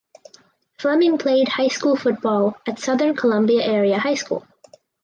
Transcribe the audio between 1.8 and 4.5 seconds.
football at Southern Columbia Area High School.